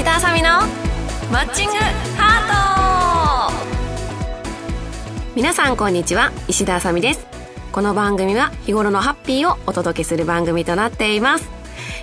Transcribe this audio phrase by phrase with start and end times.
[0.00, 0.48] 石田あさみの
[1.30, 1.74] マッチング
[2.16, 5.36] ハート。
[5.36, 7.26] 皆さんこんにちは石田あさみです。
[7.70, 11.50] この番組は日頃のハッピーをお届けする番組となっています。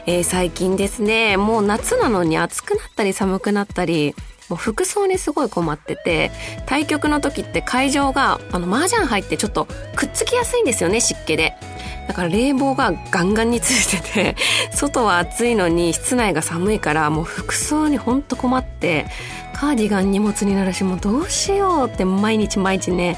[0.05, 4.13] えー、最近ですねもう夏なのに暑くなったり寒くなったり
[4.47, 6.29] もう服装にすごい困ってて
[6.67, 11.55] 対局の時って会場があの麻雀入ってちょっとくっつきやすいんですよね湿気で。
[12.07, 14.35] だから冷房がガンガンについてて
[14.71, 19.05] 外は暑いのに室内が寒いからもう服装にほんと困って
[19.53, 23.17] カーディガン荷物になるしもうどうしようって毎日毎日ね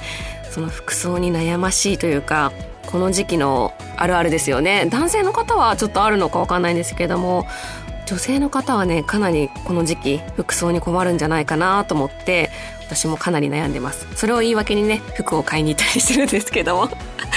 [0.50, 2.52] その服装に悩ましいというか
[2.88, 4.88] この時期のあるあるですよね。
[4.90, 7.46] 男性の方はちょっとあるのかわかんないんですけども
[8.08, 12.50] 女性の方はねかなりこの時期服装に困るんじゃないかなと思って
[12.82, 14.08] 私もかなり悩んでます。
[14.16, 16.90] それを言い訳にね服を買いに行ったりしてるんですけども。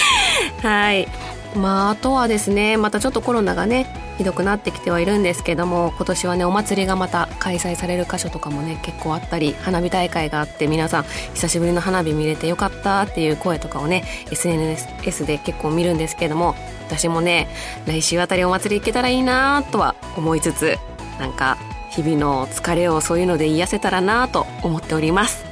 [0.62, 1.06] はい。
[1.54, 3.86] まああとはですねまたちょっとコロナがね
[4.18, 16.54] ひどくなってきてはいるんですけども今年はねお祭りがまた開催される箇所とかもね結構あったり花火大会があって皆さん久しぶりの花火見れてよかったっていう声とかをね SNS で結構見るんですけども
[16.86, 17.48] 私もね
[17.86, 20.78] 来週あたりお祭り行けたらいいなとは思いつつ
[21.18, 21.58] なんか
[21.90, 25.44] 日々の疲れをそういうので癒せたらなと思っております。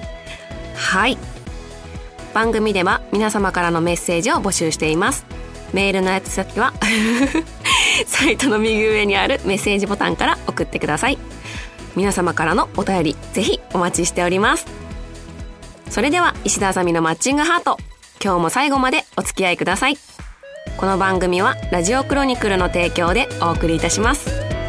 [0.75, 1.19] はい。
[2.33, 5.27] 番組では皆様からのメッセージを募集しています。
[5.73, 6.73] メールのやつ先は
[8.07, 11.19] サイトの右上にあるメッセージボタンから送ってください。
[11.97, 14.67] 皆様からのお便りぜひお待ちしております。
[15.91, 17.79] それでは石田あさみのマッチングハート
[18.23, 19.99] 今日も最後までお付き合いください。
[20.77, 24.60] この番組はラジオクロニクルの提供でお送りいたします。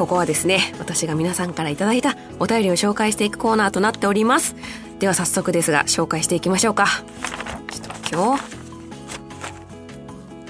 [0.00, 4.56] ここはですね私が皆さんからいただいたお便りを紹介していくコーナーとなっております。
[4.98, 6.86] では早速ですが紹介していきましょうか。
[7.70, 8.42] ちょっと今日。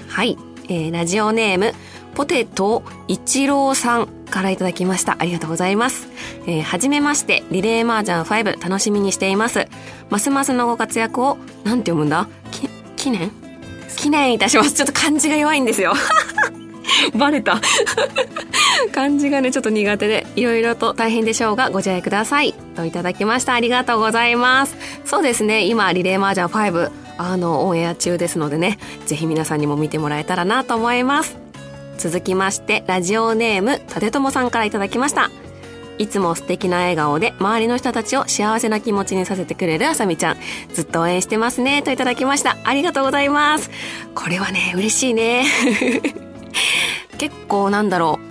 [0.07, 0.37] はい、
[0.69, 1.73] えー、ラジオネーム
[2.15, 5.17] ポテト一郎さんからいただきました。
[5.19, 6.07] ありがとうございます。
[6.47, 9.67] えー、はじめましてリレーマージャン5楽しみにしています。
[10.09, 12.29] ますますのご活躍をなんて読むんだ？
[12.51, 13.31] き記念？
[13.97, 14.71] 記念いたします。
[14.71, 15.93] ちょっと漢字が弱いんですよ。
[17.15, 17.59] バレた。
[18.93, 24.75] 漢字がねちょっと苦手でいろいろと大変でしょうがご自愛くださいといただきましたありがとうございます
[25.05, 31.37] そうですね今リレーマージャン5あのオンエア中ですのでねぜひ皆さんにも見てもらえたらなと思います
[31.97, 35.29] 続きましてラジオネーム立友さんからいただきました
[36.01, 40.37] いつも素敵な笑顔で周りの人たちを幸せな気持ちにさせてくれるあさみちゃん。
[40.73, 41.83] ずっと応援してますね。
[41.83, 42.57] といただきました。
[42.63, 43.69] ありがとうございます。
[44.15, 45.45] これはね、嬉しいね。
[47.19, 48.30] 結構なんだろう。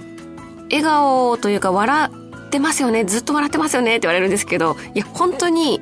[0.71, 2.11] 笑顔というか笑
[2.47, 3.05] ってますよね。
[3.05, 5.81] ずっと笑ってますよねって言われるんですけど、いや、本当に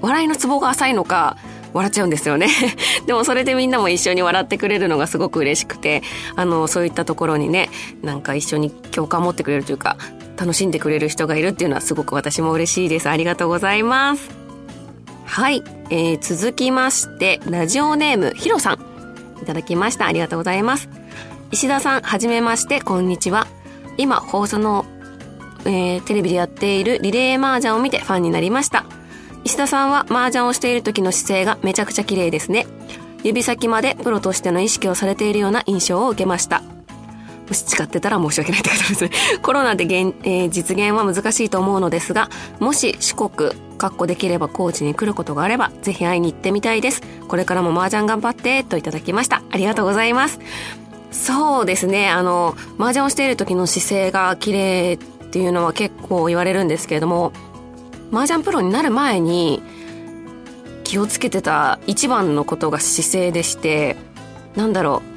[0.00, 1.36] 笑いのツボが浅いのか、
[1.72, 2.48] 笑っちゃうんですよね。
[3.06, 6.02] でもそれでみんなも一緒に笑ってくれるのがすごく嬉しくて、
[6.34, 7.70] あの、そういったところにね、
[8.02, 9.96] なんか一緒に共感を持ってくれるというか、
[10.36, 13.08] 楽しんでくれる人がいるっていうのはすごく私も嬉しいです。
[13.08, 14.30] ありがとうございます。
[15.24, 18.78] はい、えー、続きまして、ラジオネームひろさん。
[19.42, 20.06] いただきました。
[20.06, 20.88] ありがとうございます。
[21.50, 23.46] 石田さん、はじめまして、こんにちは。
[23.96, 24.86] 今、放送の、
[25.64, 28.84] えー、テレビでやっているリレー麻雀を見てファンになりました。
[29.44, 32.66] 石田さんは麻雀をしている時の姿勢がめちゃくちゃ綺麗ですね。
[33.22, 36.62] 指先までプロとしての意識をされているような印象を受けました。
[37.48, 39.10] もし誓ってたら申し訳ないってことですね。
[39.42, 47.02] コロナで現、えー、実現は難しいと思うのですが、もし四国、かっこできれば高知に来ることがあれば、ぜひ会いに行ってみたいです。
[47.28, 49.42] これからも麻雀頑張って、といただきました。
[49.50, 50.40] ありがとうございます。
[51.24, 57.32] そうですね、あの、麻雀をしている時の姿勢が綺麗っていうのは結構言われるんですけれども、
[58.12, 59.62] 麻雀プロになる前に
[60.84, 63.96] 気をつけてた一番のことが姿勢でして、
[64.54, 65.16] なんだろう、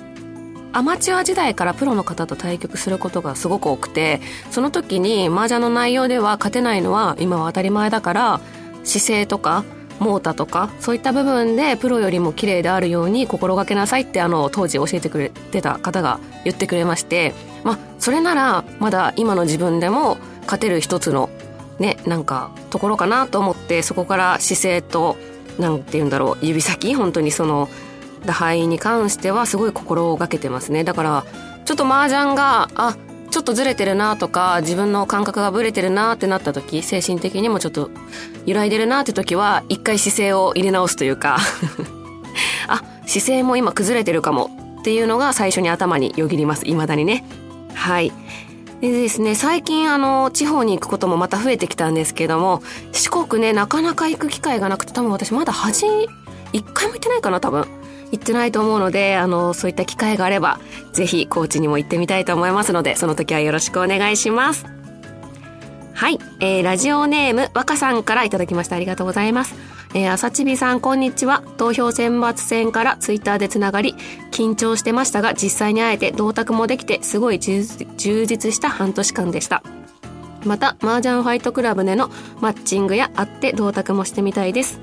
[0.72, 4.22] アマチュア時代からプロの方と対局することがすごく多くて
[4.52, 8.42] その時に麻雀の内容では勝てないのは今は当たり前だから
[8.84, 9.66] 姿勢とか
[10.00, 21.30] モータとかそういった部分でプロよりも綺麗であるように心がけなさいってあの当時教えてくれてた方が言ってくれましてまあそれならまだ今の自分でも勝てる一つの
[21.80, 25.18] ねなんかところかなと思ってそこから姿勢と
[25.60, 27.70] なんて言うんだろう指先本当にその
[28.26, 30.84] 打敗に関してはすごい心がけてますね。
[30.84, 31.26] だから
[31.66, 32.98] ちょっと麻雀があ
[33.32, 37.92] ちょっとずれてるなとか自分の感覚がブレてるなってなった時精神的にもちょっと
[38.46, 41.38] 揺らいでるなって時は一回姿勢を入れ直すというか
[42.68, 44.50] あ姿勢も今崩れてるかも
[44.80, 46.64] っていうのが最初に頭によぎります。
[46.66, 47.26] 未だにね。
[47.74, 48.12] はい。
[48.82, 55.86] でですね、最近あの、地方に行くこともまた増えてきたんですけども、四国ね、なかなか行く機会がなくて、多分私まだ恥、
[56.54, 57.66] 一回も行ってないかな、多分。
[58.12, 60.60] 行ってないと思うので、あの、そういった機会があれば、
[60.94, 64.66] ぜひ高知にも行ってみたいと思いますので、その時はよろしくお願いします。
[65.94, 68.78] はい、えー、ラジオネーム若さんからいただきました。
[68.78, 69.56] ありがとうございます。
[69.94, 71.44] えー、朝ちびさんこんにちは。
[71.58, 73.96] 投票選抜戦からツイッターでつながり、
[74.32, 77.64] 緊張してましたが、実際に会えて同卓もできて、すごい充
[78.26, 79.62] 実した半年間でした。
[80.46, 82.10] また、麻雀ファイトクラブでの
[82.40, 84.80] マッチングや会って同卓もしてみたいです。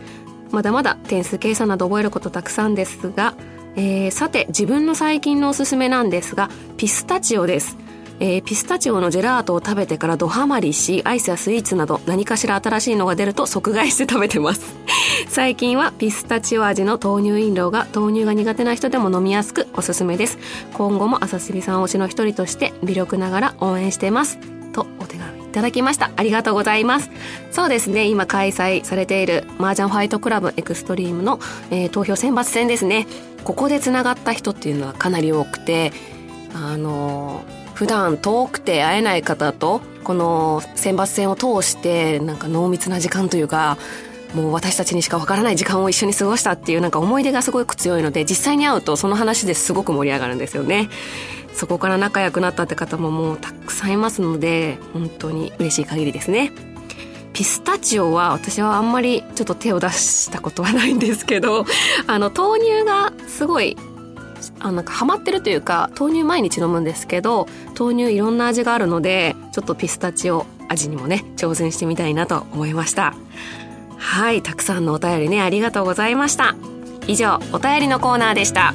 [0.50, 3.34] まだまだ点数計算など覚えることたくさんですが、
[3.76, 7.76] えー、さて自分の最近のおすすめなんですがピスタチオです。
[8.18, 14.74] えー、ピスタチオのジェラートを食べてからドハマりしアイスやスイーツなど何かしら新しいのが出ると即買いして食べてます。
[15.28, 20.38] 最近はピスタチオ味の豆乳飲料が豆乳が苦手な人でも飲みやすくおすすめです。
[20.72, 24.55] 今後も朝日さん推しの一人として微力ながら応援してます。
[25.56, 26.10] ただきました。
[26.16, 27.10] ありがとうございます。
[27.50, 28.04] そうですね。
[28.04, 33.06] 今開催されている麻雀ファイトクラブエクストリームの、えー、投票選抜戦ですね。
[33.42, 35.92] ここでつながった人っていうのはかなり多くて
[36.54, 43.76] あのー普段遠くて会えない方とこの選抜戦を通してなんか濃密な時間というか
[44.34, 50.88] もう私たちにしかわからない時間を一緒に過ごしたっていうなんか思い出がすごく強いので実際に会うとその話ですごく盛り上がるんですよね。
[51.56, 56.52] そこから仲良くなったって方ももうたくさんいますので本当に嬉しい限りですね。
[57.32, 61.66] ピスタチオは私はあんまりちょっと手を出したことはないんですけど
[62.06, 63.76] あの豆乳がすごい
[64.60, 67.46] あなんかハマってるというか豆乳毎日飲むんですけど
[67.78, 73.14] 豆乳いろんな味があるのでちょっとピスタチオ味にもね挑戦してみたいなと思いました。
[73.98, 76.54] はいたくさんのお便りねありがとうございました。
[77.06, 78.74] 以上お便りのコーナーでした。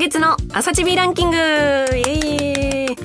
[0.00, 2.96] 月の朝チビランキングイエーイ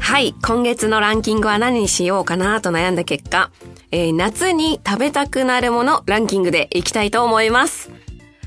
[0.00, 0.34] はい。
[0.42, 3.50] 今月のランキングは何にしようかなと悩んだ結果、
[3.90, 7.90] えー、夏に食べたくなるものランキングでいきたいと思います。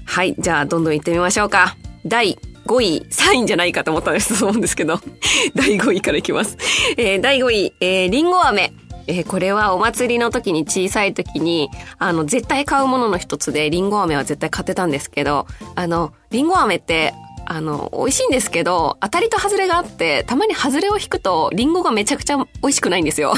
[0.05, 0.35] はい。
[0.39, 1.77] じゃあ、どんどん行ってみましょうか。
[2.03, 4.99] 第5位、3位じゃないかと思ったんですと思うんですけど、
[5.53, 6.57] 第5位からいきます。
[6.97, 8.73] えー、第5位、えー、リンゴ飴。
[9.05, 11.69] えー、これはお祭りの時に小さい時に、
[11.99, 15.45] あの、絶対買うものの一つで、リンゴ飴は絶対買ってたんですけど、
[15.75, 17.13] あの、リンゴ飴って
[17.45, 23.33] あの、美味しいんですけど、当たりと外れがあって、たまに外れを引くと、リンゴがめちゃくちゃ美味しくないんですよ。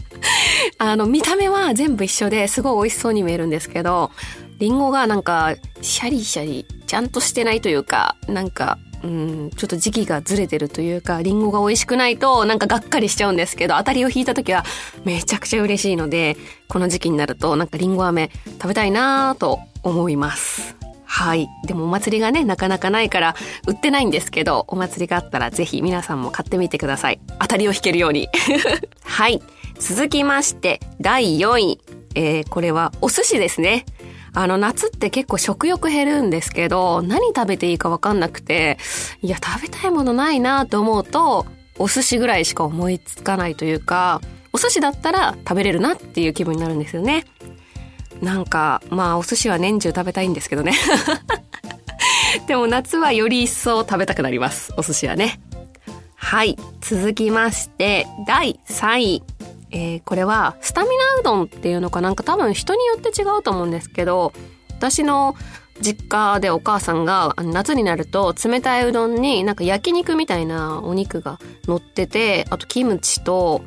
[0.78, 4.10] あの、見た目は全部一緒ですごい美味しそうに見えるんですけど、
[4.58, 14.64] リンゴがなんか、シャリシャリ、ちゃんとしてないというか、なんか、うん、ちょっと時期がずれてるというか、リンゴが美味しくないと、なんかがっかりしちゃうんですけど、当たりを引いた時は
[15.04, 16.36] めちゃくちゃ嬉しいので、
[16.68, 20.76] この時期になると、なんかリンゴ飴食べたいなぁと思います。
[21.16, 21.48] はい。
[21.64, 23.34] でもお祭りがね、なかなかないから
[23.66, 27.20] 売ってないんですけど、お祭りがあったらぜひ皆さんも買ってみてください。
[27.40, 28.28] 当たりを引けるように。
[29.02, 29.40] はい。
[29.78, 31.80] 続きまして、第4位。
[32.14, 33.86] えー、これはお寿司ですね。
[34.34, 38.76] あの、夏って結構食欲減るんですけど、何食べていいかわかんなくて、
[39.22, 41.46] いや、食べたいものないなと思うと、
[41.78, 44.20] お寿司ぐらいしか思いつかないというか、
[44.52, 47.24] お寿司だったら食べれるなっていう気分になるんですよね。
[48.20, 50.72] なんかまあお寿司は年中食べたいんですけどね。
[52.46, 54.72] でも夏はより一層食べたくなります。
[54.76, 55.40] お寿司はね。
[56.14, 56.56] はい。
[56.80, 59.22] 続きまして第3位。
[59.70, 62.10] えー、これはスタミナうどんっていうのかな？
[62.10, 64.32] んか多分人によって違うと思うんですけど
[64.78, 65.34] 私の
[65.80, 73.62] 実家でお母さんが夏になると冷たいうどんになんか焼肉みたいなお肉が乗っててあとキムチと、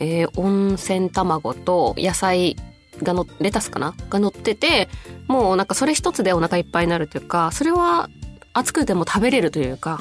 [0.00, 2.56] えー、温泉卵と野菜
[3.04, 3.94] がの、レタスかな？
[4.10, 4.88] が乗ってて、
[5.28, 8.08] もうなんかそれ一つでお腹いっぱいになるというか、それは
[8.52, 10.00] 熱くても食べれるというか、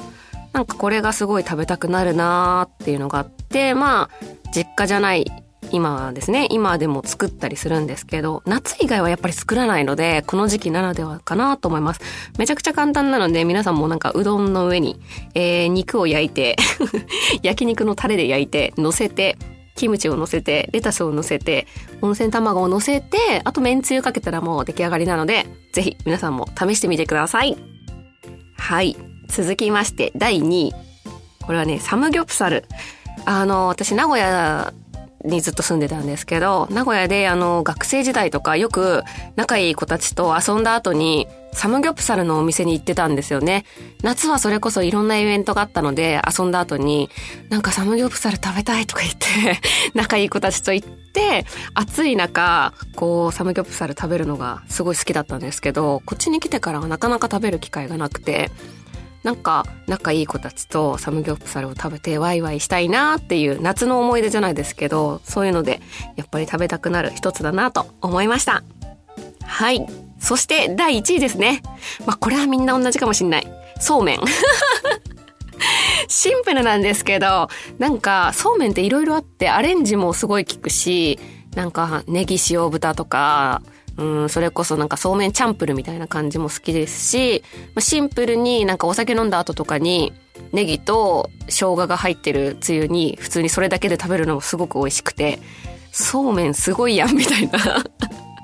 [0.53, 5.25] なんかこれがすごい食べたくなるなーっていうのがあって、まあ、実家じゃない
[5.71, 12.01] 今はですね、今でも作ったりするんですけど、夏以外はやっぱり作らないので、この時期ならではかなと思います。
[12.37, 14.99] めちゃくちゃ簡単なので、皆さんもなんかうどんの上に、
[15.33, 16.55] えー、肉を焼いて
[17.41, 19.37] 焼肉のタレで焼いて、乗せて、
[19.75, 21.67] キムチを乗せて、レタスを乗せて、
[22.01, 27.57] 温泉卵を乗せて、あとめんつゆかけたらもう出来上がりなので、ぜひ皆さんも試してみてください。
[28.57, 28.95] はい。
[29.27, 30.73] 続きまして、第2位。
[31.45, 32.65] これはね、サムギョプサル。
[33.25, 34.73] あの、私、名古屋
[35.23, 39.03] にずっと住んでたんですけど、名古屋であの学生時代とかよく
[39.35, 43.65] 仲いい子たちと遊んだ後にサムギョプサルのお店に行ってたんですよね。
[44.01, 47.09] 夏はそれこそいろんなイベントがあったので遊んだ後に
[47.49, 49.61] なんかサムギョプサル食べたいとか言って
[49.93, 58.51] 仲いい子たちと行って暑い中こうサムギョプサル食べるのがすごい好きだったんですけどこっちに来てからはなかなか食べる機会がなくて
[59.23, 65.81] なんか仲いい子たちとサムギョプサルを食べてワイワイしたいなっていう夏の思い出じゃないですけどそういうので
[66.15, 68.63] やっぱり食べたくなる一つだなと思いました。
[69.43, 69.85] はい。
[70.19, 71.61] そして第1位ですね。
[72.05, 73.47] まあこれはみんな同じかもしんない。
[73.79, 74.19] そうめん。
[76.07, 77.47] シンプルなんですけど
[77.79, 81.19] なんかそうめんって色々あってアレンジもすごい効くし
[81.55, 83.61] なんかネギ塩豚とか
[83.97, 87.43] うん、それこそなんかそうめんチャンプルみたいな感じも好きですし、
[87.75, 90.13] まあ、シンプルになんかお酒飲んだ後とかに
[90.51, 95.39] ネギと生姜が入ってるつゆに普通にそれだけで食べるのもすごく美味しくて、
[95.91, 97.83] そうめんすごいやんみたいな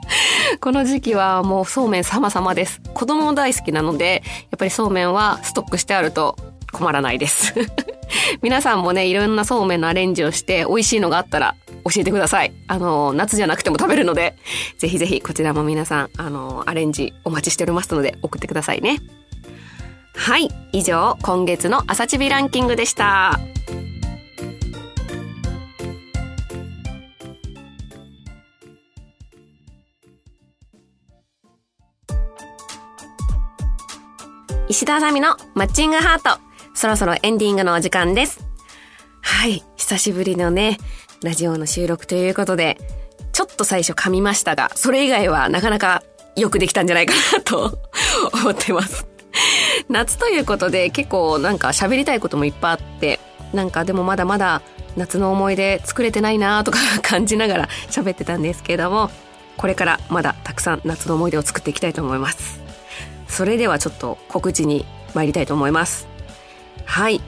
[0.62, 2.82] この時期はもうそうめん様々です。
[2.94, 6.36] 子供も大好きなので、やっぱりそうめんはストックしてあると
[6.72, 7.54] 困らないです
[8.42, 12.54] 皆さんもね、いろんなそうめんのアレンジをして美味しいのがあったら教えてください。
[12.68, 14.36] あの、夏じゃなくても食べるので、
[14.78, 19.00] ぜひぜひこちらも皆さん、あの、アレンジお待ちしておりますので送ってくださいね。
[20.16, 20.50] はい。
[20.74, 23.40] 以上、今月の朝チビランキングでした。
[34.68, 36.40] 石田あさみのマッチングハート。
[36.76, 38.46] そろそろエンディングのお時間です。
[39.22, 39.64] はい。
[39.78, 40.78] 久しぶりのね、
[41.24, 42.78] ラジオの収録ということで、
[43.34, 46.04] ちょっと最初噛みましたが、それ以外はなかなか
[46.36, 47.78] よくできたんじゃないかなと
[48.34, 49.06] 思ってます。
[49.90, 53.20] 夏ということで結構なんか喋りたいこともいっぱいあって、
[53.54, 54.62] なんかでもまだまだ
[54.96, 59.12] 夏の思い出作れてないなとか感じながら 喋ってたんですけれども、
[59.58, 62.62] これからまだたくさん夏の思い出を作っていきたいと思います。
[63.28, 66.08] それではちょっと告知に参りたいと思います。
[66.86, 67.22] はい。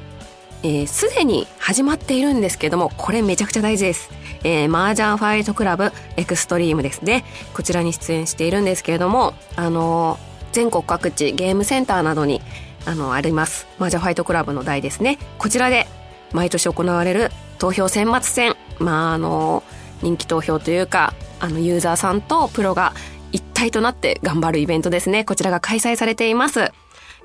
[0.64, 4.12] えす、でに始まっているんですけども、これめちゃくちゃ大事です。
[4.44, 7.24] えー、麻雀ファイトクラブエクストリームですね。
[7.54, 10.20] こちらに出演しているんですけれども、あのー、
[10.52, 12.42] 全国各地ゲームセンターなどに、
[12.86, 13.66] あの、あります。
[13.80, 15.18] 麻雀ファイトクラブの台ですね。
[15.40, 15.88] こちらで
[16.32, 22.94] 毎年行われる投票選抜戦、まあ、あのー、人気投票というか、あの、ユーザーさんとプロが
[23.32, 25.24] 一体となって頑張るイベントですね。
[25.24, 26.72] こちらが開催されています。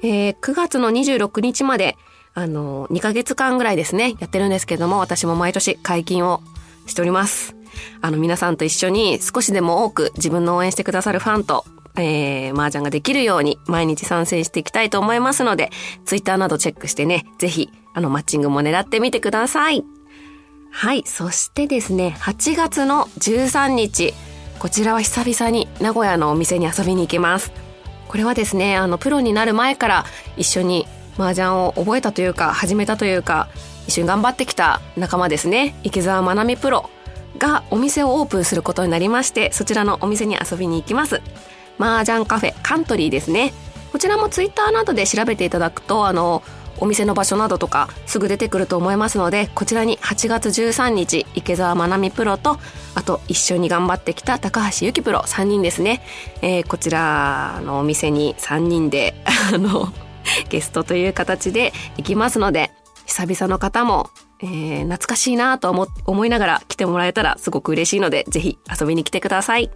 [0.03, 1.97] えー、9月の26日まで
[2.37, 6.43] あの、2ヶ月間ぐらいですね、やってるんですけども、私も毎年解禁を
[6.85, 7.57] しております。
[8.03, 11.65] あの、皆さんと一緒に少しでも多く自分の応援してくださるファンと、
[11.97, 15.71] えー、麻雀ができるように毎日参戦していきたいと思いますので、
[16.05, 19.83] ツイッターなどチェックしてね、ぜひ、あの、マッチングも狙ってみてください。
[20.71, 21.05] はい。
[21.07, 24.13] そしてですね、8月の13日、
[24.59, 27.51] こちらは久々に名古屋のお店に遊びに行きます。
[28.09, 30.05] これはですね、あの、プロになる前から
[30.37, 30.87] 一緒に
[31.19, 33.49] 麻雀を覚えたというか始めたというか
[33.87, 35.75] 一緒に頑張ってきた仲間ですね。
[35.83, 36.91] 池澤まなみプロ
[37.39, 41.23] がお店をオープンすることになりましてそちらのお店に遊びに行きます。
[41.79, 43.53] 麻雀カフェカントリーですね。
[43.93, 46.43] こちらもツイッターなどで調べていただくとあの
[46.79, 52.59] お店の場所などとかすぐ出てくると思いますのでこちらに8月13日池澤まなみプロと
[52.95, 56.03] あと一緒に頑張ってきた高橋由紀プロ3人ですね、
[56.43, 59.93] えー、こちらのお店に3人で あの
[60.49, 62.71] ゲストという形で行きますので、
[63.07, 69.71] 久々の方も、えー、懐かしいなと思、思いながら来てもらえたらすごく嬉しいので、ぜひ遊びに来てください。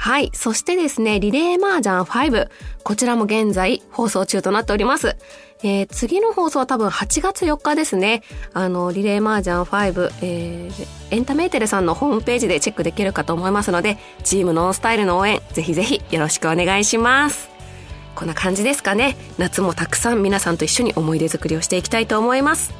[0.00, 0.30] はい。
[0.32, 2.48] そしてですね、リレーマージャン5。
[2.82, 5.16] こちらも現在放送中となっております。
[5.62, 8.22] えー、次の放送は多分8月4日ですね。
[8.54, 17.49] あの、リレーマージャン5、えー、エンタメーテレさんのホームページでチェックできるかと思いますので、チームノンスタイルの応援、ぜひぜひよろしくお願いします。
[18.14, 19.16] こんな感じですかね。
[19.38, 22.74] 夏もたくさん皆さんと一緒に思い出作りをしていきたいと思います。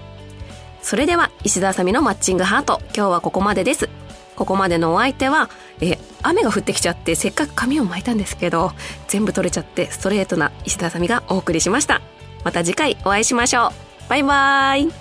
[0.82, 3.88] それでは石田あさみのマッチングハート今日はここまでです。
[4.36, 8.72] ここまでのお相手はえ雨が降ってきちゃってせっかく髪を巻いたんですけど
[9.06, 12.00] 全部取れちゃってストレートな石田あさみがお送りしました。
[12.44, 13.68] また次回お会いしましょ
[14.06, 14.08] う。
[14.08, 14.92] バイバーイ。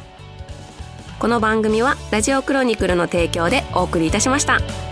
[1.19, 4.88] この番組はラジオクロニクルの提供でお送りいたしました。